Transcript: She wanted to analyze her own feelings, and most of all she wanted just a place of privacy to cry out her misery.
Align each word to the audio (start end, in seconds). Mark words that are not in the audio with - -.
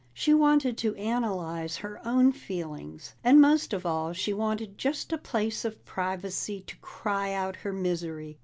She 0.15 0.33
wanted 0.33 0.79
to 0.79 0.95
analyze 0.95 1.77
her 1.77 2.01
own 2.03 2.31
feelings, 2.31 3.13
and 3.23 3.39
most 3.39 3.71
of 3.71 3.85
all 3.85 4.13
she 4.13 4.33
wanted 4.33 4.75
just 4.79 5.13
a 5.13 5.17
place 5.19 5.63
of 5.63 5.85
privacy 5.85 6.61
to 6.61 6.75
cry 6.77 7.33
out 7.33 7.57
her 7.57 7.71
misery. 7.71 8.39